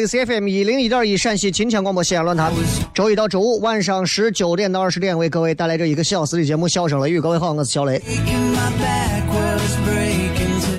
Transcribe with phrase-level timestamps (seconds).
[0.00, 2.50] 里是 FM 一零一点一陕西秦腔广播西安论坛，
[2.94, 7.18] 周一到周五晚上十九点到二十点为各位带来这一个小时的节目《笑声雷雨》。
[7.22, 8.00] 各位好，我是小雷。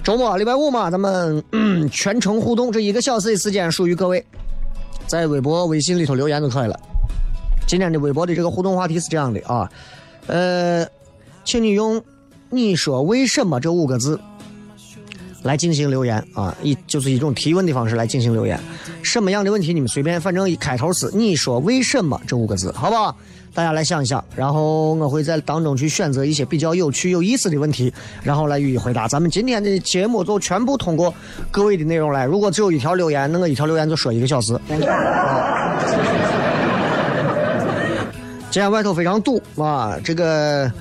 [0.04, 1.44] 周末礼拜五嘛，咱们、
[1.92, 4.26] 全程互动，这一个小时的时间属于各位，
[5.06, 6.80] 在微博、微信里头留言就可以了。
[7.68, 9.70] 今天的微博的这个互动话题是这样的啊，
[10.26, 10.84] 呃，
[11.46, 12.02] 请你用
[12.50, 14.20] “你说为什么”这五个字。
[15.44, 18.60] 来进行留言啊，一就是一种提问的方式来进行留言。
[19.02, 23.16] 什么样的问题你们随便，反正一开头是你说为什么这五个字，好不好？
[23.54, 27.92] 大家来想一想，然后我会在当中去选择一些比较有趣、有意思的问题，
[28.24, 29.10] 然后来予以回答。
[29.10, 31.14] 咱们今天的节目就全部通过
[31.52, 32.24] 各位的内容来。
[32.24, 34.58] 如果只有一条留言，那我一条留言就说一个小时。
[38.50, 40.72] 今天外头非常堵啊，这个。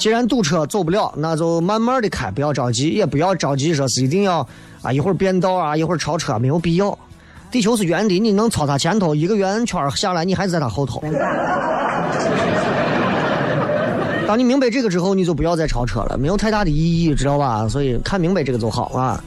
[0.00, 4.38] 既然堵车走不了，那就慢慢的开，不要着急，也不要着急说是一定要
[4.80, 6.98] 啊一会儿变道啊，一会儿超车，没有必要。
[7.50, 11.02] 地球是圆的，你能超它前头一个圆圈下来，你还是在它后头。
[14.26, 17.68] 当你明白这个之后，你就不要再超车了，没有太大的意义，知道吧？
[17.68, 19.22] 所以看明白这个就好啊。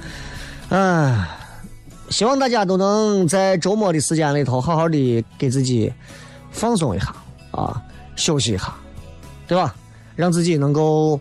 [0.69, 1.23] 嗯，
[2.09, 5.94] 希望大家都能在周末的时间里头好好的给自己
[6.51, 7.13] 放松一下
[7.51, 7.79] 啊，
[8.16, 8.73] 休息一下，
[9.45, 9.75] 对吧？
[10.16, 11.19] 让自己能够，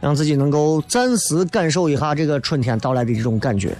[0.00, 3.76] 让自己能够暂时感受一下这个春天到来的这种感觉，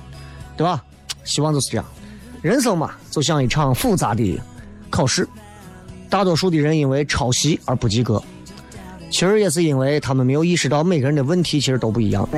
[0.56, 0.82] 对吧？
[1.24, 1.84] 希望就是这样。
[2.40, 4.40] 人生嘛，就像一场复杂的
[4.90, 5.28] 考试，
[6.10, 8.20] 大多数的人因为抄袭而不及格，
[9.10, 12.28] 其实也是因为他们没有意识到每个人的问题其实都不一样。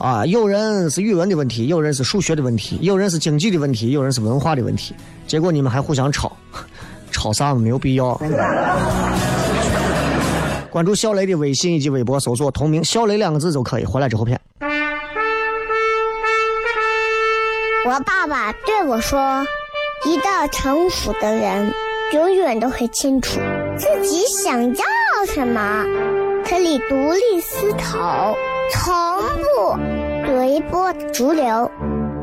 [0.00, 4.94] 啊，有人是语文的问题，有人是数学的问题，有人是经济的问题，有人是文化的问题，
[5.26, 6.30] 结果你们还互相抄。
[7.16, 8.20] 吵啥没有必要。
[10.70, 13.84] 关注小雷的微信以及微博，搜索同名“小雷”两个字就可以。
[13.84, 14.38] 回来之后片。
[17.88, 19.46] 我爸爸对我说
[20.04, 21.72] ：“一个成熟的人，
[22.12, 23.40] 永远都会清楚
[23.78, 24.84] 自己想要
[25.26, 25.84] 什么，
[26.44, 28.36] 可以独立思考，
[28.72, 29.78] 从不
[30.26, 31.70] 随波逐流，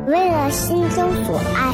[0.05, 1.73] 为了心中所爱。”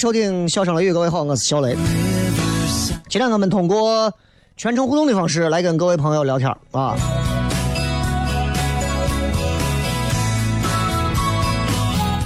[0.00, 1.76] 收听《笑声雷雨》，各位好，我是小雷。
[3.10, 4.10] 今天我们通过
[4.56, 6.96] 全程互动的方式来跟各位朋友聊天啊。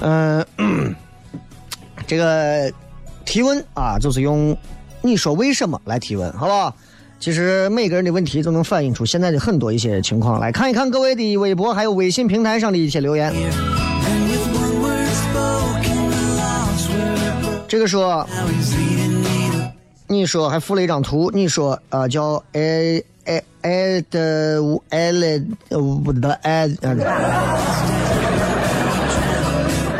[0.03, 0.94] 嗯、
[2.06, 2.73] 这个
[3.25, 4.56] 提问啊，就是用
[5.03, 6.73] 你说为什么来提问，好不好？
[7.19, 10.38] 其实每个人的问题都能反映出现在的很多一些情况。
[10.38, 13.35] 来看一看各位的微博还有微信平台上的一些留言。
[17.75, 18.25] 这个说，
[20.06, 24.61] 你说还附了一张图，你说啊叫 a a a 的
[24.91, 26.71] l 的 a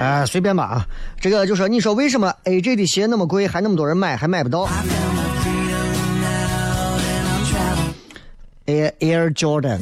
[0.01, 0.87] 啊随便吧啊，
[1.21, 4.69] 这个就说你说为什么 AJ 的鞋那么贵，还那么多人买，还买不到
[8.67, 9.81] ？Air Air Jordan，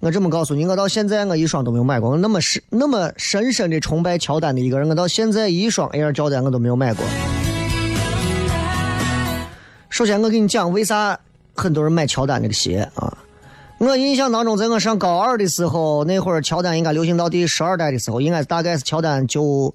[0.00, 2.10] 我这么告诉你，我到现在我一双都没有买过。
[2.10, 7.04] 我那么深那么深深的崇拜乔丹的一个人，我到现在一双 Air Jordan 我都没有买过。
[9.90, 11.18] 首先，我给你讲为啥
[11.54, 13.18] 很多人买乔丹这个鞋啊？
[13.78, 19.74] 我印象当中，在我上高二的时候，那会儿乔丹应该流行到第十二代的时候，应该是大概是乔丹九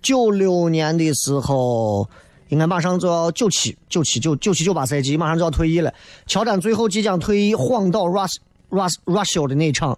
[0.00, 2.08] 九六年的时候。
[2.50, 5.92] 应该马上就要九七九七九九七九八赛季，马上就要退役了。
[6.26, 8.36] 乔丹最后即将退役晃倒 Rush
[8.74, 9.96] Rush Rush 的那一场，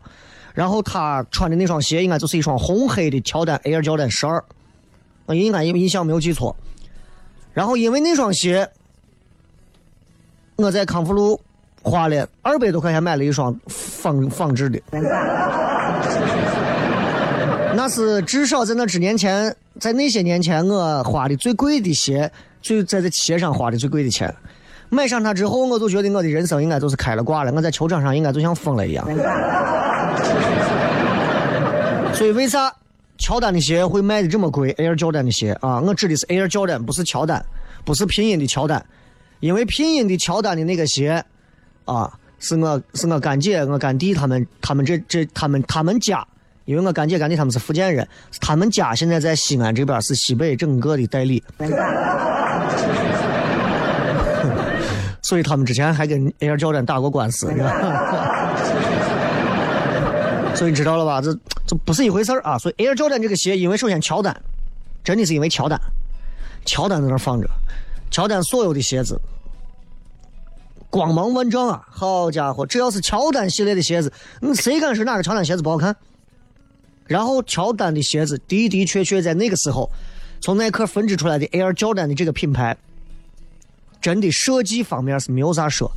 [0.55, 4.45] 然后他穿的那双鞋应该就是一双红黑的乔丹 Air Jordan 十二，
[5.25, 6.55] 我应该印象没有记错。
[7.53, 8.69] 然后因为那双鞋，
[10.57, 11.41] 我在康复路
[11.83, 14.81] 花了二百多块钱买了一双仿仿制的。
[17.75, 22.31] 那是至少在那之年前，在那些年前，我花的最贵的鞋，
[22.63, 24.35] 最在这鞋上花的最贵的钱。
[24.89, 27.53] 买上它之后，我就觉得我的人生应该就是开了挂了。
[27.53, 29.05] 我在球场上应该就像疯了一样。
[32.15, 32.73] 所以为啥
[33.19, 37.45] 乔丹的鞋会卖的这么贵？Air Jordan 的鞋啊，我指的是 Air Jordan，不是乔丹，
[37.85, 38.85] 不是拼音的乔丹，
[39.41, 41.25] 因为拼音的乔丹的那个鞋
[41.85, 46.27] 啊，是我是我干姐、我干弟他们他们这这他们他们家。
[46.65, 48.05] 因为我干姐干弟他们是福建人，
[48.41, 51.41] 他们家现在在西安这边是西北整个的代理，
[55.27, 57.49] 所以他们之前还跟 Air Jordan 打过官司，
[60.55, 61.21] 所以你知道了吧？
[61.21, 61.37] 这
[61.67, 62.57] 这不是一回事儿啊！
[62.57, 64.41] 所以 Air Jordan 这个鞋，因为首先乔丹，
[65.03, 65.81] 真的是因为乔丹，
[66.65, 67.49] 乔丹在那放着，
[68.09, 69.21] 乔丹所有的鞋子
[70.91, 71.85] 光芒万丈啊！
[71.91, 75.97] 好家伙，只要是乔丹系列的鞋子，你谁敢说哪个乔丹鞋子不好看？
[77.09, 79.91] 然后乔丹的鞋子的的确确在那个时候，
[80.41, 82.77] 从耐克分支出来的 Air Jordan 的这个品牌，
[84.07, 85.91] 真的设计方面是没有啥说。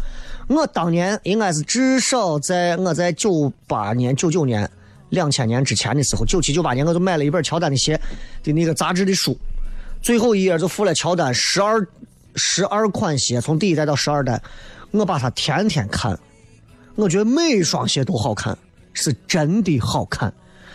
[0.47, 4.67] 我当年应该是至少在我在九八年、九九年、
[5.09, 8.01] 两千年之前的时候，九七、九八年我就买了一本乔丹的鞋
[8.41, 9.37] 的那个杂志的书，
[10.01, 11.87] 最后一页就附了乔丹十二
[12.33, 14.41] 十二款鞋，从第一代到十二代，
[14.89, 16.19] 我把它天天看，
[16.95, 18.57] 我觉得每一双鞋都好看，
[18.95, 20.33] 是真的好看。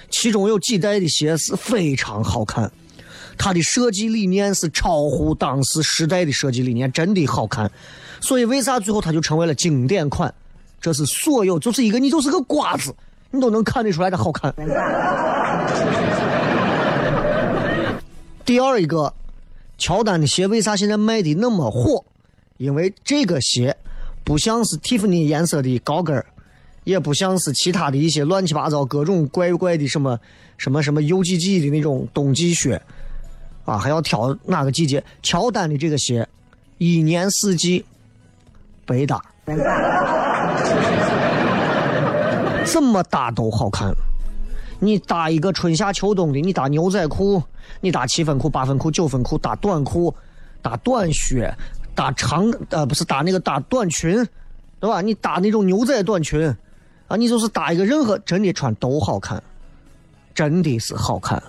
[0.08, 2.70] 其中有几代的鞋是非常好看，
[3.36, 7.70] 它的设计理念是超乎当时时代的设计理念，真的好看。
[8.20, 10.32] 所以为啥最后它就成为了经典款？
[10.80, 12.94] 这是所有就是一个你就是个瓜子，
[13.30, 14.54] 你都能看得出来的好看。
[18.44, 19.12] 第二一个，
[19.78, 22.04] 乔丹的鞋为啥现在卖的那么火？
[22.58, 23.76] 因为这个鞋
[24.22, 26.24] 不像是蒂芙尼颜色的高跟儿。
[26.84, 30.20] 也不像是其他的一些乱七八糟、各种怪怪的什么
[30.58, 32.78] 什么什么 UGG 的那种冬季靴，
[33.64, 35.02] 啊，还要挑哪个季节？
[35.22, 36.26] 乔丹的这个鞋，
[36.78, 37.84] 一年四季
[38.86, 39.24] 百搭，
[42.64, 43.92] 怎么搭都好看。
[44.80, 47.42] 你搭一个春夏秋冬的，你搭牛仔裤，
[47.80, 50.14] 你搭七分裤、八分裤、九分裤，搭短裤，
[50.60, 51.52] 搭短靴，
[51.94, 54.14] 搭长呃不是搭那个搭短裙，
[54.80, 55.00] 对吧？
[55.00, 56.54] 你搭那种牛仔短裙。
[57.06, 59.42] 啊，你就是搭一个任何真的穿都好看，
[60.34, 61.40] 真的是好看，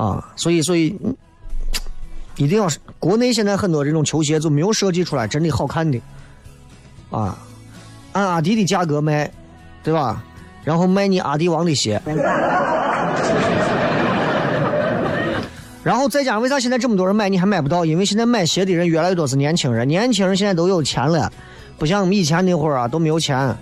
[0.00, 0.98] 啊，所以所以
[2.36, 6.00] 一定要是国内现在很多这种球鞋就没有设计出来真的好看的，
[7.10, 7.36] 啊，
[8.12, 9.30] 按阿迪的价格卖，
[9.82, 10.24] 对吧？
[10.64, 12.00] 然后卖你阿迪王的鞋，
[15.82, 17.84] 然后再加上为啥现在这么多人买你还买不到？
[17.84, 21.30] 因为现在买鞋的人越来越多是年轻人，年轻人现在都有钱了，
[21.78, 23.54] 不像我们以前那会儿啊都没有钱。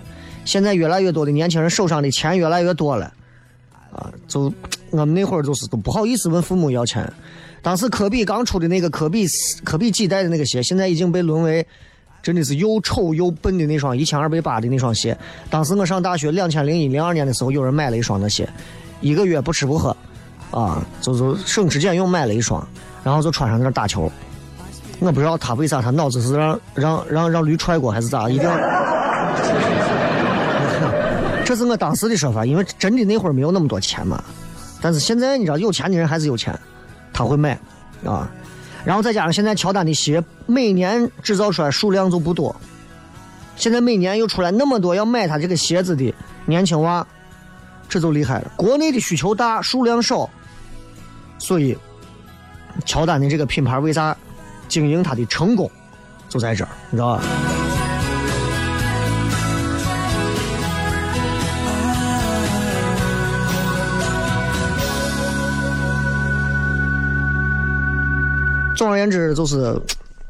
[0.45, 3.11] 现在越来越多的年轻人手上的钱越来越多了，
[3.91, 4.53] 啊，就
[4.91, 7.11] 我们那会儿就是都不好意思问父母要钱。
[7.61, 9.27] 当时科比刚出的那个科比
[9.63, 11.65] 科比几代的那个鞋，现在已经被沦为
[12.21, 15.17] 真的是又丑又笨的那双一千二百八的那双鞋。
[15.49, 18.47] 当时我上大学两千零一零二年的时候，有人买了一双那鞋，
[19.01, 19.95] 一个月不吃不喝，
[20.51, 22.65] 啊，就就省吃俭用买了一双，
[23.03, 24.11] 然后就穿上那打球。
[24.99, 28.57] 我不知道他为啥，他脑子是让让让让驴踹过还是咋，一定要。
[31.45, 34.23] 这是我当时的说法，因为真的那会儿没有那么多钱嘛。
[34.81, 36.57] 但是现在你知道，有钱的人还是有钱，
[37.11, 37.59] 他会买
[38.05, 38.29] 啊。
[38.85, 42.55] 然后再加上现在乔丹的鞋每年制造出来数量就不多，
[43.57, 46.13] 现在每年又出来那么多要买他这个鞋子的
[46.45, 47.05] 年轻娃，
[47.89, 48.51] 这就厉害了。
[48.55, 50.29] 国内的需求大，数量少，
[51.37, 51.77] 所以
[52.85, 54.15] 乔丹的这个品牌为啥
[54.69, 55.69] 经营它的成功
[56.29, 57.23] 就在这儿，你知道吧？
[68.79, 69.77] 总而言之，就是，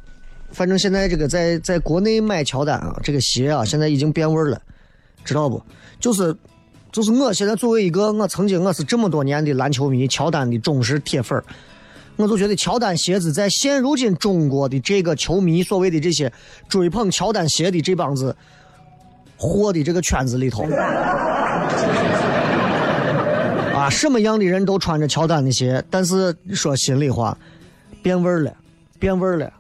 [0.52, 4.60] 反正现在这个在在国内买乔丹啊，这个鞋啊，现在已经变味了，
[5.24, 5.62] 知道不？
[6.00, 6.36] 就是，
[6.92, 11.40] 就是我现在作为一个我曾经我是这么多年的篮球迷，乔丹的忠实铁粉
[12.16, 16.34] 我就觉得乔丹鞋子在现如今中国的这个球迷所谓的这些
[16.68, 18.36] 追捧乔丹鞋的这帮子
[19.38, 20.64] 货的这个圈子里头，
[23.78, 27.38] 啊，什么样的人都穿着乔丹的鞋，但是说心里话。
[28.02, 28.54] 变味儿了，
[29.00, 29.52] 变味儿了。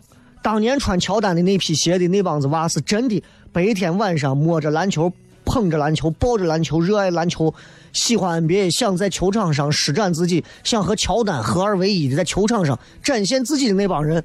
[0.41, 5.11] 当年穿乔丹的那批鞋的那帮子娃是真的，白天晚上摸着篮球，
[5.43, 7.53] 捧着篮球，抱着篮球，热爱篮球，
[7.91, 14.23] 喜欢 NBA，想在球场上施展自己，想和乔丹合二为一的在球场上展现自己的那帮人，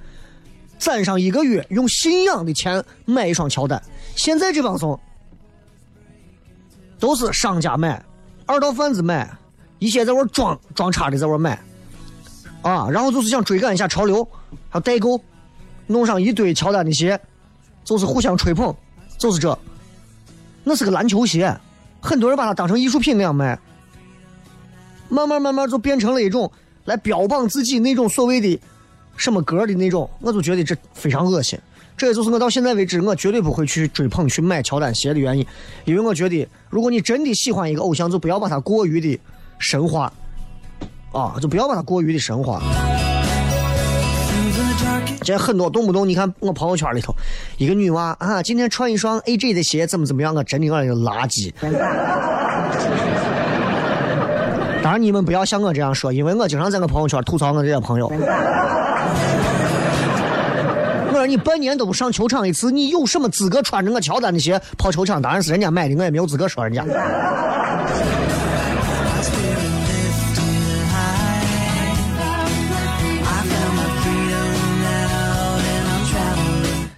[0.78, 3.82] 攒上一个月用信仰的钱买一双乔丹。
[4.14, 4.98] 现在这帮怂
[7.00, 8.02] 都是商家买，
[8.46, 9.36] 二道贩子买，
[9.80, 11.60] 一些在玩装装叉的在玩买。
[12.64, 14.24] 啊，然后就是想追赶一下潮流，
[14.70, 15.20] 还有代购，
[15.86, 17.20] 弄上一堆乔丹的鞋，
[17.84, 18.74] 就是互相吹捧，
[19.18, 19.56] 就是这。
[20.64, 21.54] 那是个篮球鞋，
[22.00, 23.58] 很多人把它当成艺术品那样卖。
[25.10, 26.50] 慢慢慢慢就变成了一种
[26.86, 28.58] 来标榜自己那种所谓的
[29.14, 31.58] 什么格的那种，我就觉得这非常恶心。
[31.98, 35.46] 这也就是我到现在为止，我绝对不会去追捧去买乔丹鞋的原因，
[35.84, 39.20] 因为我觉得，如果你真的喜欢一个偶像，就不要把它过于的
[39.58, 40.10] 神话。
[41.14, 42.60] 啊，就不要把它过于的神话。
[45.22, 47.14] 这很多动不动，你看我朋友圈里头，
[47.56, 50.42] 一个女娃啊，今天穿一双 AJ 的鞋，怎么怎么样啊？
[50.42, 51.50] 真的我个垃圾。
[54.82, 58.12] 当然你们不要像我这样说，因为我经常在我朋友圈吐槽我这些朋友。
[61.06, 65.22] 我说你半年都不上球场一次，你有什么资格穿着我乔丹的鞋跑球场？
[65.22, 66.84] 当然是人家买的，我也没有资格说人家。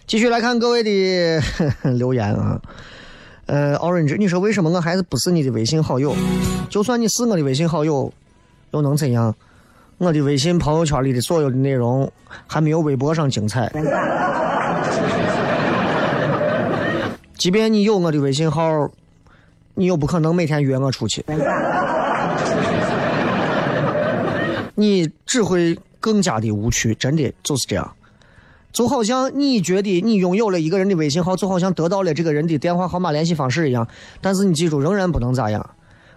[0.06, 1.42] 继续来看各位的
[1.98, 2.60] 留言啊，
[3.46, 6.14] 呃，Orange，你说为什么我还是不是你的微信好友？
[6.70, 8.12] 就算你是我的微信好友，
[8.70, 9.34] 又能怎样？
[9.98, 12.08] 我的微信朋友圈里的所有的内容
[12.46, 13.68] 还没有微博上精彩。
[17.36, 18.88] 即便你有我的微信号，
[19.75, 21.25] 你又不可能每天约我出去，
[24.76, 27.92] 你只会更加的无趣，真的就是这样。
[28.76, 33.88] 就好像你觉得你拥有了一个人的微信号，就好像得到了这个人的电话号码、联系方式一样。
[34.21, 35.66] 但是你记住，仍然不能咋样。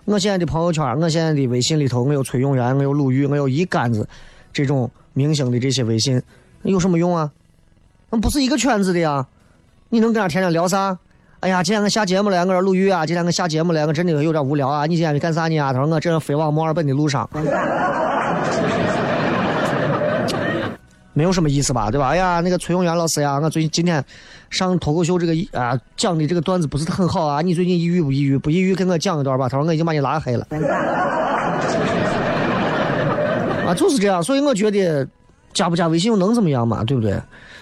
[0.04, 4.06] 我现在的朋友圈，我现在的微信里头，我有崔永元，我有鲁豫，我有一杆子
[4.51, 6.22] 这种明星的这些微信，
[6.63, 7.32] 有什么用啊？
[8.10, 9.25] 那不是一个圈子的呀。
[9.88, 11.00] 你能跟他天天聊啥？
[11.39, 14.86] 哎呀，今天我下节目了，我说鲁豫啊，今天我下节目了，我真的有点无聊啊。
[14.86, 15.72] 你今天干啥呢啊？
[15.72, 17.30] 他说我正飞往墨尔本的路上。
[21.13, 22.10] 没有什么意思吧，对吧？
[22.10, 24.04] 哎呀，那个崔永元老师呀，我最近今天
[24.50, 27.42] 上脱口秀这个啊讲的这个段子不是很好啊。
[27.42, 28.38] 你最近抑郁不抑郁？
[28.38, 29.50] 不抑郁，跟我讲一段吧。
[29.50, 30.48] 他说我已经把你拉黑了。
[33.66, 34.24] 啊，就是这样。
[34.24, 35.08] 所以我觉得
[35.54, 36.84] 加不加微信又能怎么样嘛？
[36.84, 37.22] 对不对？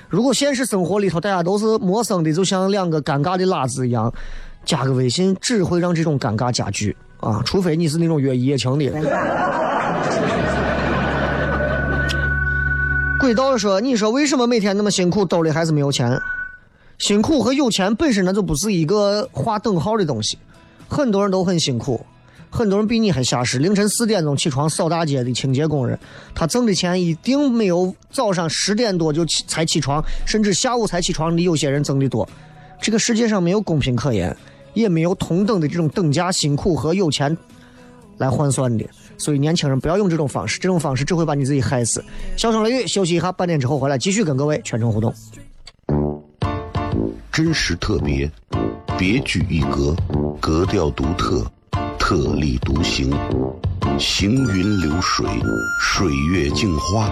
[0.10, 4.14] 如果现实生活里头大家都是陌生的，就像两个尴尬的辣子一样，
[4.64, 7.42] 加个微信只会让这种尴尬加剧啊。
[7.44, 8.86] 除非你是那种约一夜情的。
[13.28, 16.18] 轨道说：“你说为什么每天那么辛苦，兜里还是没有钱？
[16.98, 20.38] 辛苦和有钱本身那就不是一个划等号的东西。
[20.88, 22.00] 很多人都很辛苦，
[22.50, 23.60] 很多人比你还下实。
[23.60, 26.00] 凌晨四点钟起床扫大街的清洁工人，
[26.34, 32.26] 他挣的钱一定没有早上十点多就起才起床，甚至下午才起床的有些人挣的多。
[32.82, 34.34] 这个世界上没有公平可言，
[34.74, 37.38] 也没有同等的这种等价辛苦和有钱
[38.20, 38.86] 来换算的。”
[39.18, 42.04] 所以年轻人不要用这种方式，这种方式只会把你自己害死。
[42.38, 45.14] 小声雷雨，休息一下，半点之后回来继续跟各位全程互动。
[47.32, 48.30] 真实特别，
[48.98, 49.96] 别具一格，
[50.42, 51.46] 格调独特，
[52.00, 53.12] 特立独行，
[54.00, 55.26] 行云流水，
[55.80, 57.12] 水月镜花，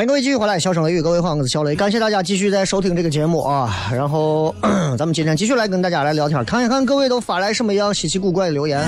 [0.00, 3.90] 欢迎各位继续回来，笑声雷雨，各位好，我是小雷，感谢大家继续在收听这个节目啊。
[3.92, 4.54] 然后
[4.96, 8.82] 咱们今天继续来跟大家来聊天，看一看各位都发来什么样稀奇古怪的留言。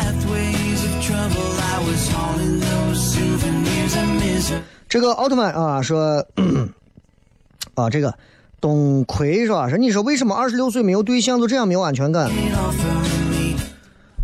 [4.88, 6.24] 这个奥特曼啊说
[7.74, 8.14] 啊，这个
[8.58, 9.68] 东奎是吧？
[9.68, 12.30] 说你说为什么二十六岁没有对象就这样没有安全感？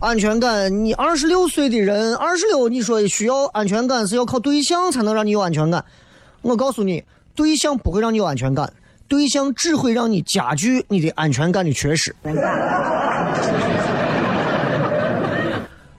[0.00, 5.85] 安全感，你二十六岁的人，二十六，你说需要安全感是要靠对象才能让你有安全感？
[6.42, 7.02] 我告诉你，
[7.35, 8.73] 对象不会让你有安全感，
[9.07, 12.14] 对象只会让你加剧你的安全感的缺失。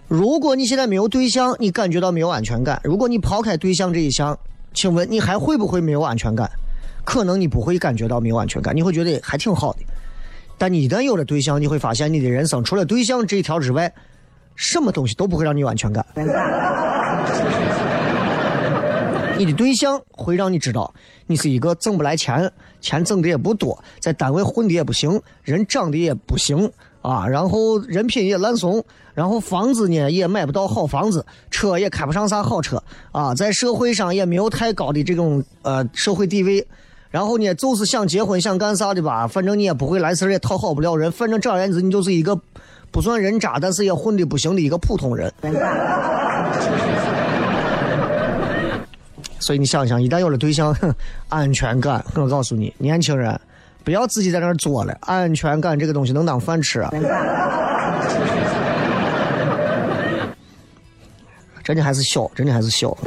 [0.07, 4.37] 如果你现在没有对象，你感觉到没有安全感；如果你抛开对象这一项，
[4.73, 6.49] 请问你还会不会没有安全感？
[7.05, 9.79] 可能你不会感觉到没有安全感，你会觉得还挺好的。
[10.57, 13.91] 但你一旦有了对象，你会发现你的人生除了对象这一条之外，
[14.55, 16.05] 什么东西都不会让你有安全感。
[19.39, 20.93] 你的对象会让你知道，
[21.25, 26.69] 你是一个挣不来钱，钱挣的也不多，在单位混的也不行，人长得也不行
[27.01, 36.67] 啊，然后人品也烂怂，然后房子呢也买不到好房子，车也开不上啥好车啊，在社会上也没有太高的这种呃社会地位，
[37.09, 42.37] 然后呢就是想结婚想干啥的吧，反正你也不会来事也讨好不了人，反正总而言之你就是一个
[42.91, 45.33] 不算人渣，但是也混的不行的一个普通人。
[49.39, 50.75] 所以你想想，一旦有了对象，
[51.29, 53.39] 安全感，我告诉你，年轻人，
[53.83, 54.95] 不要自己在那儿作了。
[55.01, 56.91] 安全感这个东西能当饭吃啊！
[61.63, 62.97] 真的还是小，真的还是小。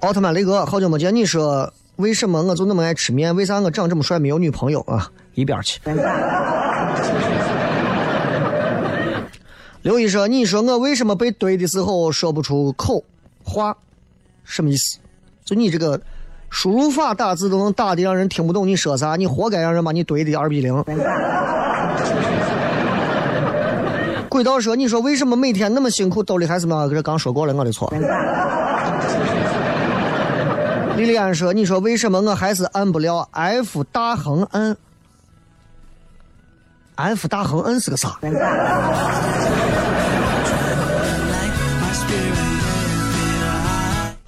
[0.00, 3.34] 奥特曼雷哥，好久没见，你说为什么我就那么爱吃面？
[3.34, 5.10] 为啥我长这么帅没有女朋友啊？
[5.34, 5.80] 一边去。
[9.82, 13.04] 刘一说：“你说我为什么被怼的时候说不出口
[13.44, 13.76] 话？
[14.44, 14.98] 什么意思？
[15.44, 16.00] 就你这个
[16.50, 20.74] 输入法打字都能打的让人听不懂你说啥，你活该让人把你怼的二比零。”
[24.28, 26.90] 轨道说：“你说为什么每天那么辛苦，兜里还是没有？
[26.90, 27.90] 这刚说过了，我的错。”
[30.96, 34.76] 莉莉安说：“你说为什么我还是按不了 F 大横按
[36.96, 38.18] ？F 大横按是个啥？”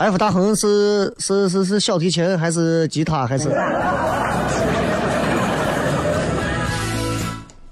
[0.01, 3.51] F 大横是是是是小提琴还是吉他还是？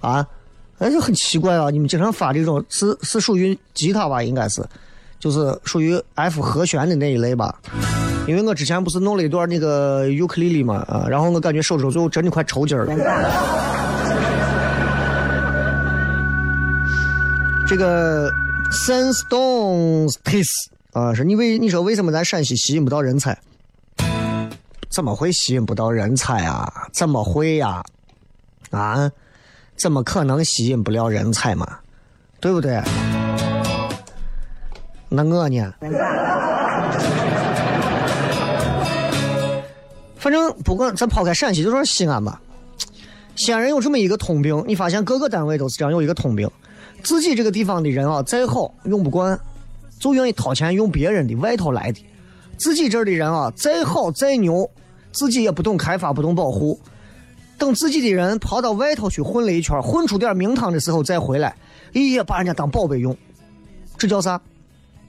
[0.00, 0.26] 啊，
[0.78, 1.70] 哎，就很奇怪啊！
[1.70, 4.22] 你们经常发这种是是属于吉他吧？
[4.22, 4.62] 应该是，
[5.18, 7.58] 就是属于 F 和弦的那一类吧？
[8.26, 12.84] 因为我之前不是弄了一段那个尤克里里嘛啊，然后我感觉手指最后真的快抽筋了。
[17.66, 18.30] 这个
[18.70, 20.68] Sandstone Taste。
[20.92, 23.38] 啊，是你为你说为什么咱陕西吸引不到人才？
[24.88, 26.88] 怎么会吸引不到人才啊？
[26.92, 27.82] 怎么会呀？
[28.70, 29.10] 啊？
[29.76, 31.78] 怎么可能吸引不了人才嘛？
[32.40, 32.82] 对不对？
[35.08, 35.74] 那我呢？
[40.16, 42.40] 反正不管咱抛开陕西，就说西安吧。
[43.36, 46.50] 西安人有这么一个通病，你发现各个单位都是这样，有一个通病，
[47.04, 49.38] 自己这个地方的人啊，再好用不惯。
[49.98, 52.04] 就愿意掏钱用别人的外头来的。
[52.58, 54.68] 自己这儿的人啊，再好再牛，
[55.12, 56.80] 自己也不懂开发，不懂保护。
[57.56, 61.54] 等自己的人跑到外头去混了一圈，混出点名堂的时候再回来，
[61.92, 63.16] 也把人家当宝贝用。
[63.96, 64.40] 这叫啥？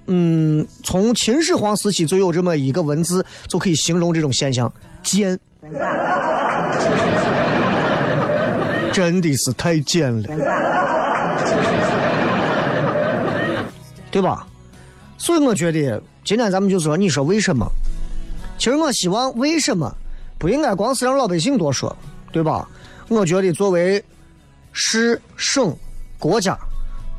[0.07, 4.71] 嗯，从秦始皇时期就有这么一个文字，就可以形容这种现象：
[5.03, 5.39] 贱。
[8.91, 10.23] 真的是太贱了，
[14.09, 14.47] 对吧？
[15.19, 17.67] 所以我觉得今天咱们就说，你说为什么？
[18.57, 19.93] 其实我希望为什么
[20.37, 21.95] 不应该光是让老百姓多说，
[22.31, 22.67] 对吧？
[23.09, 24.03] 我觉得作为
[24.71, 25.75] 市省
[26.17, 26.57] 国家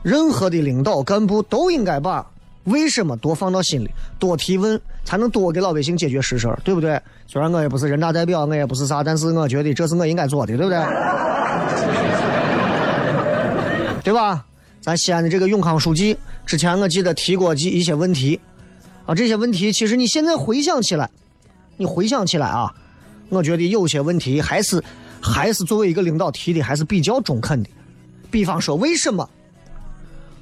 [0.02, 2.26] 任何的领导干部都应该把
[2.64, 7.00] 为什么多放到心里，多提问，才能多给老百姓解决实事对不对？
[7.26, 10.80] 虽然我也不是人大代表，我也不是啥，但是我觉得这是我应该做的，对不对？
[14.02, 14.44] 对吧？
[14.80, 16.16] 咱西安的这个永康书记，
[16.46, 18.40] 之前我记得提过几一些问题，
[19.04, 21.10] 啊，这些问题其实你现在回想起来，
[21.76, 22.72] 你回想起来啊，
[23.28, 24.82] 我觉得有些问题还是
[25.20, 27.68] 还是作为一个领导提的还是比较中肯的。
[28.30, 29.28] 比方说，为什么？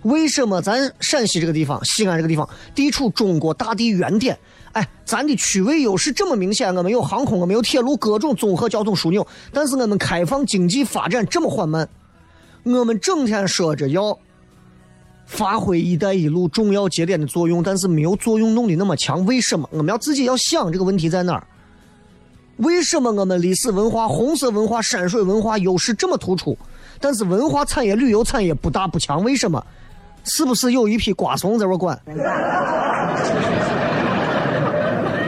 [0.03, 4.39] 为什么咱陕西这个地方，西安这个地方地处中国大地原点？
[4.71, 11.89] 哎，咱的区位优势这么明显，我们有航空，我们有铁路，各种综合交通枢纽，但是我们开放经济发展这么缓慢。
[12.63, 14.17] 我们整天说着要
[15.29, 19.25] 发挥“一带一路”重要节点的作用，但是没有作用弄的那么强。
[19.27, 19.69] 为什么？
[19.71, 21.47] 我们要自己要想这个问题在哪儿？
[22.57, 26.57] 为什么我们历史文化、红色文化、山水文化优势这么突出，
[26.99, 29.23] 但是文化产业、旅游产业不大不强？
[29.23, 29.65] 为什么？
[30.25, 32.01] 是不是有一批瓜怂在这管？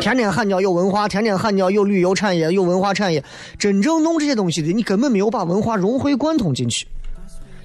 [0.01, 3.23] 天天喊叫有文化，天天喊叫有旅游产业、有文化产业，
[3.59, 6.87] 真正弄这些东西的，你根本没有把文化融会贯通进去。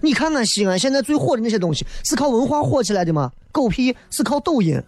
[0.06, 3.32] 你看看西安现在最火的那些东西，是靠文化火起来的吗？
[3.52, 4.80] 狗屁，是靠抖音。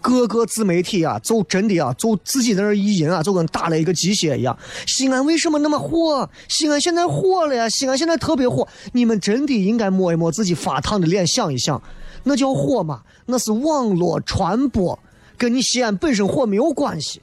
[0.00, 4.56] 各个自媒体啊，就真的啊，就自己在那意淫啊，就跟打了一个鸡血一样。
[4.86, 6.28] 西安为什么那么火？
[6.48, 7.68] 西安现在火了呀！
[7.68, 8.66] 西安现在特别火。
[8.92, 11.80] 你们真的应该摸一摸自己发烫的脸，想一想，
[12.22, 13.02] 那叫火吗？
[13.26, 14.96] 那是网络传播，
[15.36, 17.20] 跟你西安本身火没有关系，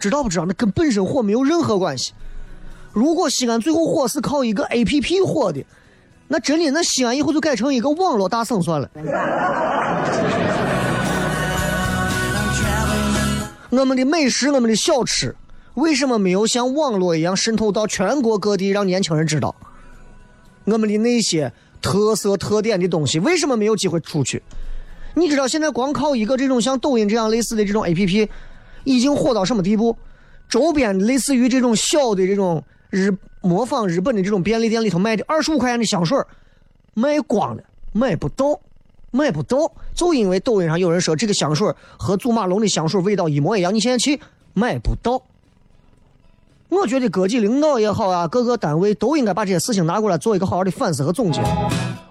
[0.00, 0.44] 知道不知道？
[0.46, 2.12] 那跟本身火没有任何关系。
[2.94, 5.64] 如果西安最后火是靠一个 A P P 火的，
[6.28, 8.88] 那真的那西安以后就改成一个网络大省算了。
[13.70, 15.34] 我们的美食，我们的小吃，
[15.74, 19.52] 为什么没有像网络一样渗透到全国各地，让年轻人知道？
[20.64, 21.52] 我们的那些
[21.82, 24.40] 特色特点的东西，为什么没有机会出去？
[25.14, 28.30] 你知道现在光靠一个这种像抖音这样类似的这种 A P P，
[28.84, 29.96] 已经火到什么地步？
[30.48, 32.62] 周边类似于这种小的这种。
[32.94, 36.16] 日模仿日本的这种便利店里头卖的二十五块钱的香水
[36.94, 38.60] 卖光了，买不到，
[39.10, 44.20] 买不到，就因为抖音上有人说这个香水和祖马龙的香水味道一模一样，你现在去
[44.52, 45.20] 买不到。
[46.68, 51.40] 我觉得各级领导也好啊，各个单位都应该把这些事情拿过来做一个好好的反思和总结。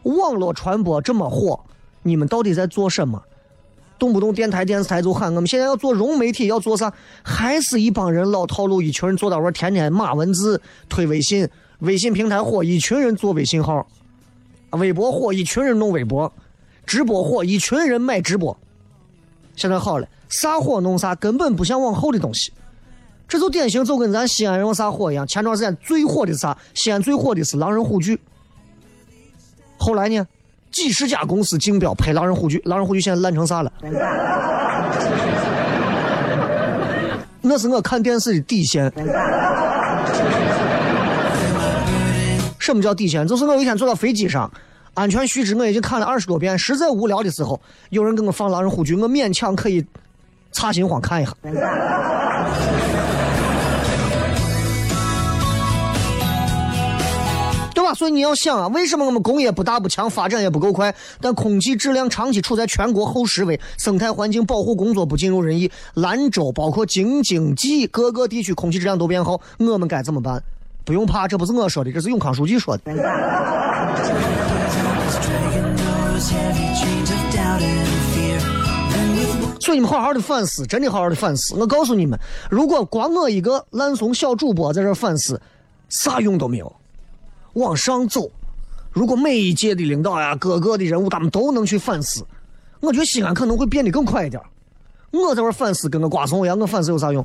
[0.04, 1.60] 网络传播这么火，
[2.02, 3.24] 你们到底在做什么？
[4.00, 6.92] 动不动电台、电视台就喊我们现在要做融媒体，要做啥？
[7.22, 11.48] 还是一帮人老套路，一群人坐到那天天码文字、推微信，
[11.80, 13.86] 微信平台火，一群人做微信号；
[14.72, 16.30] 微博火，一群人弄微博；
[16.86, 18.58] 直播火，一群人买直播。
[19.56, 22.52] 现在好了，啥火弄啥，根本不像往后的东西。
[23.28, 25.26] 这就典型，就跟咱西安人啥火一样。
[25.26, 26.58] 前段时间最火的是啥？
[26.74, 28.20] 西安最火的是狼人虎踞。
[29.78, 30.28] 后来呢？
[30.74, 33.72] 几十家公司竞标拍《狼人护具》，《狼人护具》现在烂成啥了？
[37.42, 38.92] 那是我看电视的底线。
[42.58, 43.28] 什么叫底线？
[43.28, 44.50] 就是我有一天坐到飞机上，
[44.94, 49.86] 安全须知我已经看了二十多遍，实在无聊的时候，有人给我放《狼人护具》，我勉强可以
[50.52, 51.34] 擦心慌看一下。
[58.04, 70.44] 所以你要想啊，为什么我们工业不大不强，发展也不够快，但空气质量长期处在全国后十位，生态环境保护工作不尽如人意，兰州包括京津冀各个地区空气质量都变好，我们该怎么办？
[70.84, 72.84] 不用怕，这不是我说的，这是永康书记说的。
[79.62, 81.56] 所以你们好好的反思，真的好好的反思。
[81.56, 85.42] 我告诉你们，如果光我一个烂怂小主播在这反思，
[85.88, 86.70] 啥用都没有。
[87.54, 88.30] 往上走，
[88.92, 92.26] 如果每一届的领导呀、各个的人物，他们都能去反思，
[92.80, 94.42] 我觉得西安可能会变得更快一点。
[95.12, 97.24] 我在这反思，跟个瓜怂一样，我反思有啥用？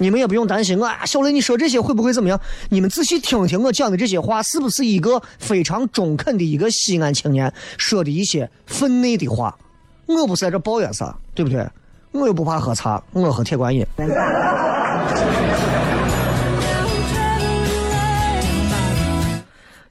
[0.00, 2.40] 你们也不用担心啊，小雷，你说这些会不会怎么样？
[2.68, 9.58] 你们仔细听听我讲的这些话，是不是一个非常中肯的一个西安青年说的一些分内的话？
[10.06, 11.68] 我不是在这抱怨啥，对不对？
[12.12, 13.84] 我又不怕喝茶，我喝铁观音。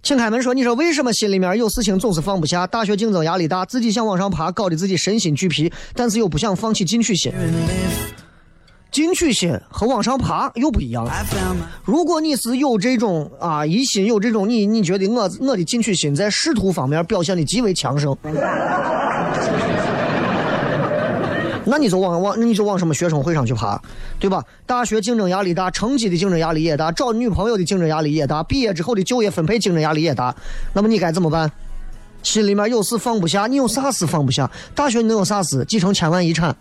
[0.08, 2.66] 请开门说，你说为什么心里面有事情总是放不下？
[2.66, 7.30] 大学竞争压力大，自己想往上爬，搞得自己身心俱疲，但是又不想放弃进取心。
[8.90, 11.06] 进取心和往上爬又不一样。
[11.84, 18.16] 如果你是有这种啊一心有这种你你觉得我我的进取心在仕途方面表现的极为强盛。
[21.70, 23.80] 那你就往往，那你就往什么学生会上去爬，
[24.20, 24.44] 对吧？
[24.66, 30.34] 大学竞争压力大，成绩的竞争压力也大，找女朋友的竞争压力也大，毕业之后的就业分配竞争压力也大。
[30.74, 31.52] 那么你该怎么办？
[32.24, 34.50] 心里面有事放不下，你有啥事放不下？
[34.74, 35.64] 大学你能有啥事？
[35.68, 36.56] 继承千万遗产？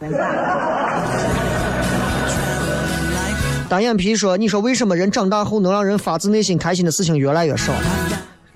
[3.69, 7.73] 单眼皮说：“你说为什么人长大后能让人发自内心开心的事情越来越少？”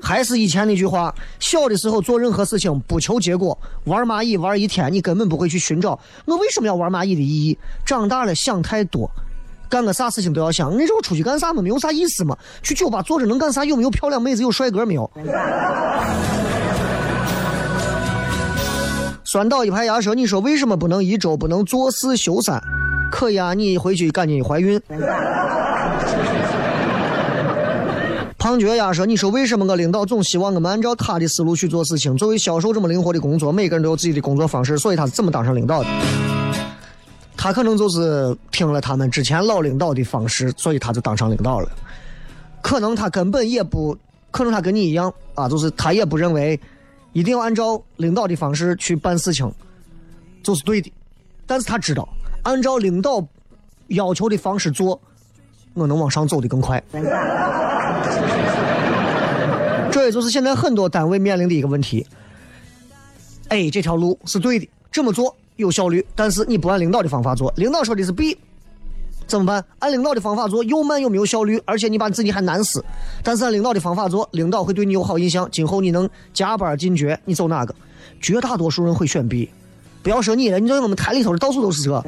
[0.02, 7.58] 还是以前那句话，小的时候做任何事情不求结果，玩蚂蚁玩一天，你根本不会去寻找我为什么要玩蚂蚁的意义。
[7.84, 9.10] 长大了想太多，
[9.68, 12.36] 干个啥事情都要想，那时候出去干啥嘛，没有啥意思嘛。
[12.62, 13.64] 去酒吧坐着能干啥？
[13.64, 14.42] 有没有漂亮妹子？
[14.42, 15.10] 有帅哥没有？
[19.22, 22.60] 酸倒一排牙说：“你说为什么不能一周不能做四休三？
[23.12, 24.80] 可以啊，你回去赶紧怀孕。”
[28.50, 32.16] 胖脚丫说：“你说为什么我领导总希望我们按照他的思路去做事情？
[32.16, 35.88] 作为销售这么灵活的工作，每个人都有自己的工作方式，所以他是怎么当上领导的？
[37.36, 41.70] 他可能就是听了他们之前老领导的方式，所以他就当上领导了。
[42.60, 43.96] 可能他根本也不
[44.32, 46.58] 可能，他跟你一样啊，就是他也不认为
[47.12, 49.48] 一定要按照领导的方式去办事情
[50.42, 50.92] 就是对的，
[51.46, 52.08] 但是他知道
[52.42, 53.24] 按照领导
[53.86, 55.00] 要求的方式做，
[55.74, 56.82] 我能往上走的更快。”
[59.90, 62.06] 这也就是现在很多单位面临的一个问题。
[63.48, 68.38] A 这条路是对的，这么做有效率，但是你不按领导的方法做，领导说的是 B，
[69.26, 69.64] 怎么办？
[69.80, 72.84] 按领导的方法做又慢又没有效率，而且你把自己还难死。
[73.24, 77.74] 但是按领导的方法做，领导会对你有好印象，今后你能加班进爵，你走哪个？
[78.20, 79.50] 绝大多数人会选 B。
[80.02, 82.04] 不要说你了，你在我们台里头到处都是这。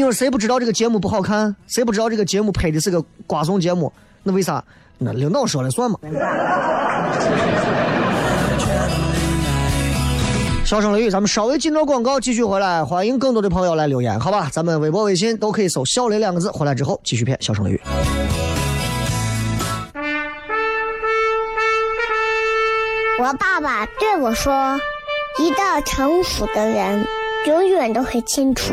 [0.00, 1.54] 你说谁不知道这个节目不好看？
[1.66, 3.92] 谁不知道这个节目拍的是个瓜怂节目？
[4.22, 4.64] 那为啥？
[4.96, 5.98] 那领导说了算嘛？
[10.64, 14.48] 笑声雷雨，咱们稍微进到广告，继续回来，欢迎更多的朋友来留言，好吧？
[14.50, 17.80] 咱们微博、微信都可以搜“笑雷”两个字，回来之后继续骗笑声雷雨。
[23.18, 24.80] 我爸爸对我说
[25.38, 27.06] ：“一个成熟的人，
[27.46, 28.72] 永远都会清楚。”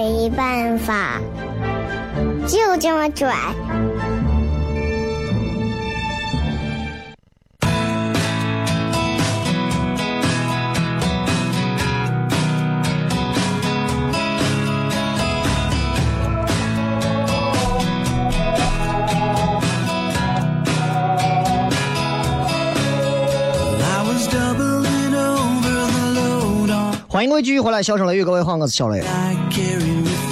[0.21, 1.19] 没办法，
[2.45, 3.35] 就这么拽。
[27.31, 29.01] 各位继续回来，笑声雷雨，各位好，我是小雷。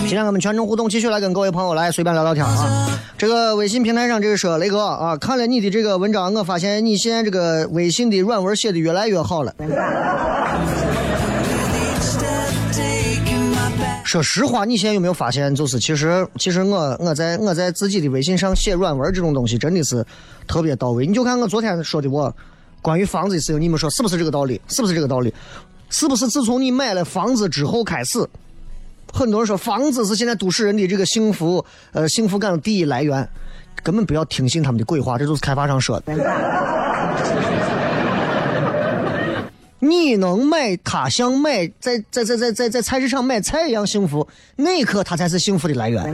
[0.02, 2.90] 今天我们全程互动，继续来跟各位朋友来随便聊聊天啊。
[3.18, 9.56] 这个微信平台上这个说雷哥啊，看了你的这个文章，我发现你现在这个微信的软文写的越来越好了。
[14.04, 20.06] 说实话，你现在有没有发现，就是其实其实我我在我在自己的微信上写软文这种东西真的是
[20.46, 21.08] 特别到位。
[21.08, 22.36] 你就看我昨天说的我
[22.82, 24.60] 关于房子的事情，你们说是不是这个道理？
[24.68, 25.34] 是不是这个道理？
[25.90, 28.28] 是不是自从你买了房子之后开始，
[29.12, 33.28] 很多人说房子是现在都市人的这个幸福呃幸福感的第一来源，
[33.82, 36.14] 根本不要听信他们的鬼话，这都是开发商说的。
[39.82, 46.14] 你能买他像买在在在在在在菜市场买菜一样幸福，那一刻他才是幸福的来源。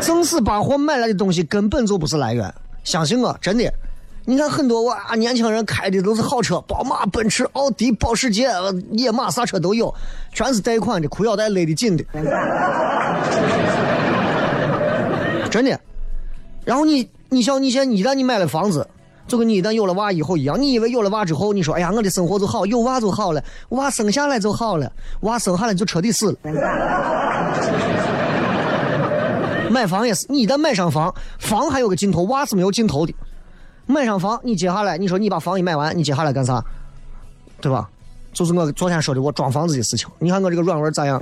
[0.00, 3.70] 正是把货买来的东西根本就不是来源，相信我，真的。
[4.26, 8.48] 你看很多哇，年轻人开的都是好车，宝马、奔驰、奥迪、保时捷、
[8.92, 9.92] 野马啥车都有，
[10.32, 12.04] 全是贷款的，裤腰带勒得紧的，
[15.50, 15.80] 真的。
[16.64, 18.86] 然后你，你像你现在一旦你买了房子，
[19.26, 26.38] 就跟你一旦有了娃以后一样，你以为有了娃之后，你说哎呀我的生活就好，有娃就好了，娃生下来就好了， 娃生下来就彻底死了。
[29.70, 33.14] 买房也是，你一旦买上房，房还有个尽头，娃是没有尽头的。
[33.90, 36.64] 买上房，你接下来，你说你把房一买完，你接下来干啥？
[37.60, 37.90] 对吧？
[38.32, 40.08] 就是我昨天说的我装房子的事情。
[40.18, 41.18] 你看我这个软文咋样？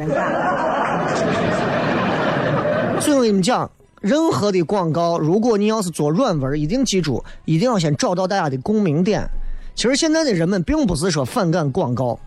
[3.01, 3.69] 所以我跟你们讲，
[4.01, 9.27] 任何的广告，如果你要是做软文，一定记住，一定要先找到大家的共鸣点。
[9.75, 12.19] 其实现在的人们并不是说反感广告，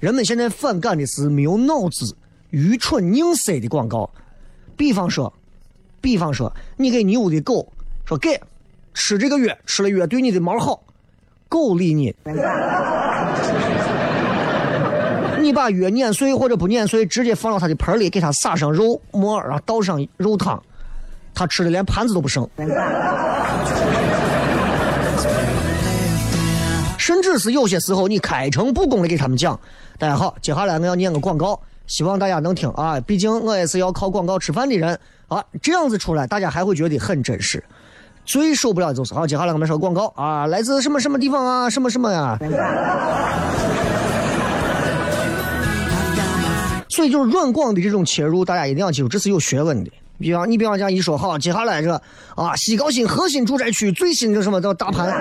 [0.00, 2.14] 人们现在反感的是没有脑子、
[2.50, 4.10] 愚蠢拧塞的广告。
[4.76, 5.32] 比方说，
[6.00, 7.66] 比方说，你给你屋的狗
[8.04, 8.38] 说给。
[8.96, 10.80] 吃这个药，吃了药对你的毛好，
[11.50, 12.16] 狗理你。
[15.38, 20.60] 你把药碾碎或者不碾碎，直接放到它的盆里，给它撒上肉末，然后倒上肉汤，
[21.34, 22.48] 它吃的连盘子都不剩。
[26.96, 29.60] 甚至是有些时候，你开诚布公的给他们讲
[30.00, 37.62] ：“大家好，接下来我要念个广告，希望大家能听啊，毕竟我也是要靠广告吃饭的人啊。”这样子出来，大家还会觉得很真实。
[38.26, 42.36] 最受不了的就是好，接下来我们说广告啊，来自什么什么地方啊，什么什么呀？
[46.88, 49.90] 所以就是软广的这种切入，大家一定要记住，这是有学问的。
[50.18, 51.92] 比方你比方讲一说好，接下来这
[52.34, 55.14] 啊，西高新核心住宅区最新的什么叫大盘，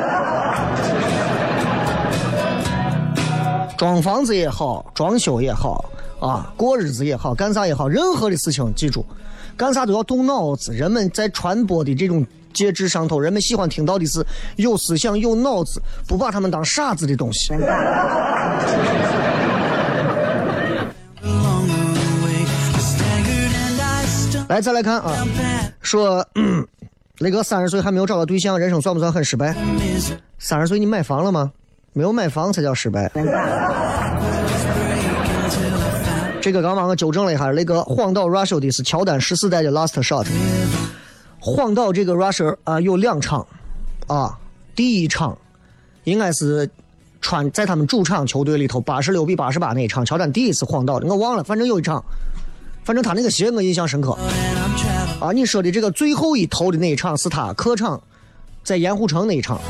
[3.77, 5.85] 装房子也好，装修也好
[6.19, 9.05] 啊，过日子也好，干啥也好，任何的事情记住，
[9.55, 10.73] 干啥都要动脑子。
[10.73, 12.25] 人们在传播的这种。
[12.55, 17.53] 介质上头，人们喜欢听到的是有思想、有脑子，不把他们当傻子的东西。
[24.47, 25.11] 来，再来看啊，
[25.81, 26.25] 说
[27.19, 29.55] 那个三十岁还没有找到对象，人生算不算很失败？
[30.39, 31.51] 三十岁你买房了吗？
[31.93, 33.11] 没有买房才叫失败。
[36.41, 40.27] 这个刚刚我纠正了一下，那个荒岛 Russia 的是乔丹十四代的 Last Shot。
[41.45, 43.45] 荒岛这个 Russia 啊有两场，
[44.07, 44.35] 啊，
[44.75, 45.37] 第一场
[46.03, 46.67] 应该是
[47.21, 52.03] 穿在他们主场球队里头八十六比八十八那一场，乔丹第一次荒岛的，我忘了，反正有一场，
[52.83, 54.17] 反正他那个鞋我印象深刻。
[55.21, 58.01] 啊，你说的这个最后一投的那一场是他客场
[58.63, 59.61] 在盐湖城那一场。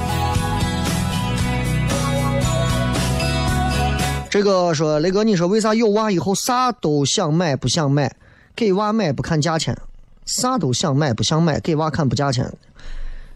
[4.30, 8.16] 这个说雷哥，你说为啥有娃以后啥都想买不想买，
[8.56, 9.78] 给娃买不看价钱？
[10.26, 12.52] 啥都想买不想买，给娃看不价钱。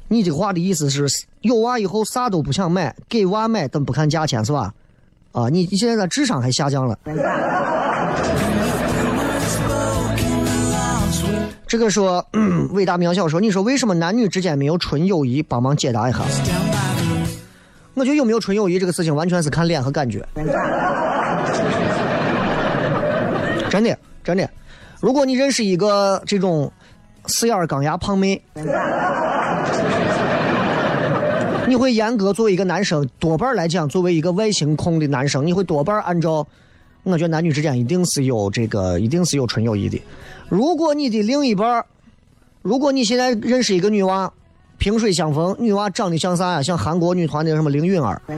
[0.08, 1.08] 你这话的意思是
[1.41, 4.73] 有娃以后啥都不想买，给娃买但不看价钱是吧？
[5.32, 6.97] 啊，你你现在的智商还下降了。
[11.67, 12.25] 这个说
[12.73, 15.43] 伟大渺小说，你说为什么男女之间没有纯友谊？
[15.43, 16.19] 帮忙解答一下。
[17.93, 20.28] 我觉得有没有纯友谊这个事情，完全是看脸和感觉。
[23.69, 24.49] 真的，真的。
[24.99, 26.71] 如果你认识一个这种
[27.27, 28.41] 四眼钢牙胖妹，
[31.67, 36.45] 你会严格作为一个男生，多半来讲，作为一个外形控的男生，你会多半按照，
[37.03, 40.01] 我觉得男女之间一定是有这个，一定是有纯友谊的。
[40.47, 41.86] 如果你的另一半，
[42.62, 44.32] 如果你现在认识一个女娃，
[44.77, 46.62] 萍水相逢，女娃长得像啥呀？
[46.62, 48.21] 像韩国女团的什么林允儿。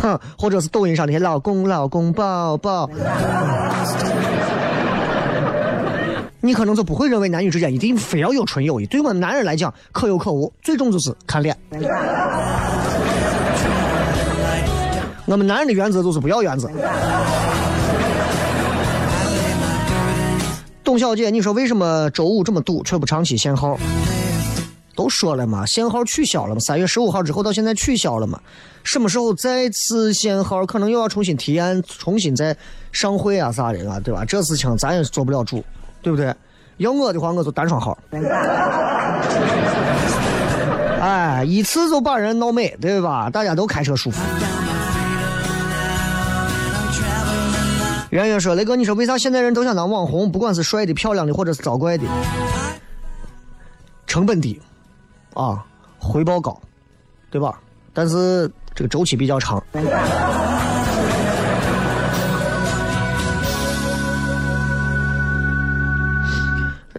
[0.00, 2.88] 哼或者是抖音上那些老公、老公、宝宝，
[6.46, 8.86] 你可能就不会认为男女之间一定非要有纯友谊。
[8.86, 11.56] 对我们男人来讲，可有可无，最终就是看脸。
[15.24, 16.70] 我们男人的原则就是不要原则。
[20.84, 23.76] 董小姐，你说为什么周五这么堵，却不长期限号？
[24.94, 28.40] 都说了嘛，限号取消了嘛，三月十五号之后到现在取消了嘛，
[28.82, 32.56] 什么时候再次限号，可能又要重新提案，重新再
[32.92, 34.24] 上会啊啥的啊，对吧？
[34.24, 35.62] 这事情咱也做不了主，
[36.06, 36.32] 对不对？
[36.76, 37.98] 要我的话，我就单双号。
[41.00, 43.28] 哎，一次就把人闹美，对吧？
[43.28, 44.22] 大家都开车舒服。
[48.10, 50.30] 圆圆说：“雷哥，你说为啥现在人都想当网红？
[50.30, 52.04] 不管是帅的、漂亮的，或者是招怪的，
[54.06, 54.62] 成本低。”
[55.34, 55.66] 啊，
[55.98, 56.56] 回报高，
[57.32, 57.58] 对吧？
[57.92, 59.60] 但是这个周期比较长。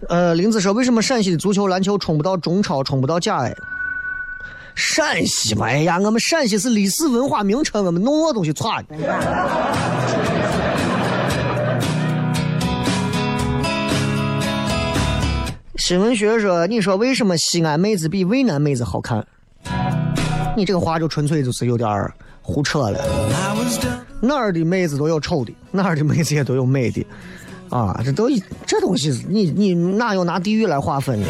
[0.08, 3.54] 呃，林子说，为什么陕西的足球、篮球冲不到中超，冲不到甲 A？
[4.74, 8.96] 陕西嘛，哎呀，我们陕西是历史文化名城，我们弄我东西差的。
[15.76, 19.26] 新闻学说，你说为什么西安妹子比渭南妹子好看？
[20.56, 22.98] 你这个话就纯粹就是有点胡扯了。
[24.20, 27.06] 哪儿的妹子都有丑的，哪儿的妹子也都有美的，
[27.70, 28.28] 啊，这都
[28.66, 31.26] 这东西，你你哪有拿地域来划分的？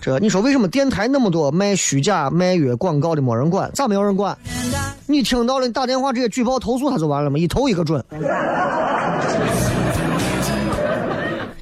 [0.00, 3.70] 这你说为什么电台那么多卖虚假卖约广告的没人管？
[3.72, 4.36] 咋没有人管？
[5.06, 7.38] 你听到了，你打电话直接举报投诉他就完了吗？
[7.38, 8.04] 一投一个准。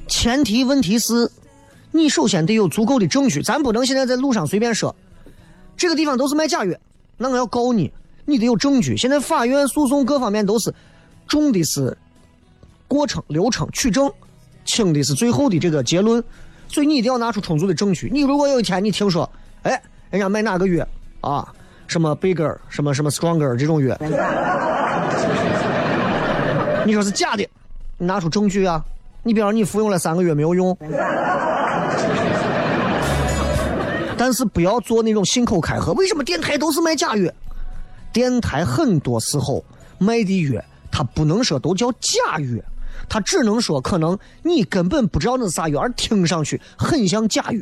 [0.07, 1.29] 前提问题是，
[1.91, 4.95] 你首先得有足够的证据，咱不能现在在路上随便说，
[5.77, 6.75] 这个地方都是卖假药，
[7.17, 7.91] 那我要告你，
[8.25, 8.95] 你得有证据。
[8.95, 10.73] 现在法院诉讼各方面都是
[11.27, 11.97] 重的是
[12.87, 14.11] 过程流程取证，
[14.65, 16.23] 轻的是最后的这个结论，
[16.67, 18.09] 所以你一定要拿出充足的证据。
[18.11, 19.29] 你如果有一天你听说，
[19.63, 20.87] 哎，人家卖哪个药
[21.21, 21.47] 啊，
[21.87, 23.97] 什么 bigger，什么什么 stronger 这种药，
[26.85, 27.47] 你说是假的，
[27.97, 28.83] 你拿出证据啊。
[29.23, 30.75] 你比方你服用了三个月没有用，
[34.17, 35.93] 但是不要做那种信口开河。
[35.93, 37.31] 为什么电台都是卖假药？
[38.13, 39.63] 电台很多时候
[39.97, 42.63] 卖的药，它不能说都叫假药，
[43.07, 47.59] 它只能说可能你根本不知道那是啥药，而听上去很像假药。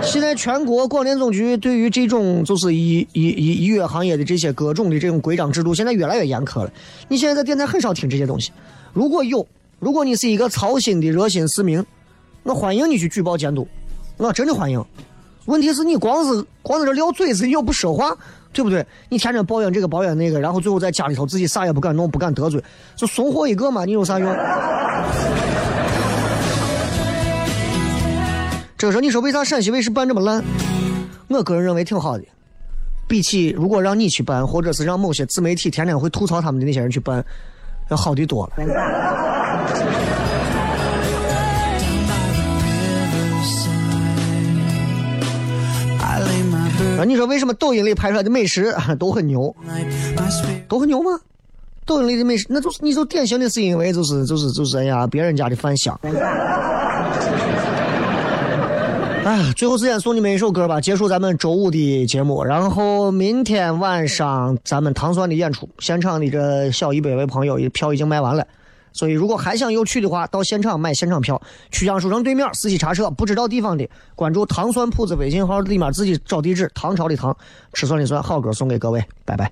[0.00, 6.72] 现在全国广电总局对于这种就是医医医医药行业的这些各种的这种规章制度，现在越来越严苛了。
[7.08, 8.52] 你现在在电台很少听这些东西，
[8.92, 9.46] 如果有，
[9.80, 11.84] 如果你是一个操心的热心市民，
[12.44, 13.66] 我欢迎你去举报监督，
[14.16, 14.82] 我真的欢迎。
[15.48, 18.14] 问题是你光是光在这撂嘴子，你又不说话，
[18.52, 18.84] 对不对？
[19.08, 22.62] 你天天抱怨这个抱怨那个，然后最后在家里头自己啥也不敢弄，不敢得罪，
[22.94, 24.30] 就怂货一个嘛，你有啥用？
[28.76, 30.44] 这个时候你说为啥陕西卫视办这么烂？
[31.28, 32.24] 我个人认为挺好的，
[33.08, 37.24] 比起如果让你去办，或者是让某些自媒体天天会吐槽他们的那些人去办，
[37.88, 38.52] 要好的多了。
[46.98, 49.54] 啊，你说为什么抖音里拍出来的美食都很牛？
[50.66, 51.10] 都很牛吗？
[51.86, 55.98] 抖音里的美食，那就是你就典型的是因为就是就是就是哎呀，别人家的饭香。
[59.24, 62.42] 哎，最后时间送你们一首歌吧，结束咱们周五的节目。
[62.42, 68.46] 然后明天晚上咱们糖酸的演出，现场的这小一百位朋友票已经卖完了，
[68.92, 71.40] 所以如果还想有去的话，到现场买现场票。
[71.70, 76.70] 曲江书城对面四喜茶社，不知道地方的关注糖蒜铺子微信号立马自己找地址。
[76.74, 77.36] 唐朝的唐，
[77.72, 79.50] 吃蒜的蒜，好歌送给各位，拜拜。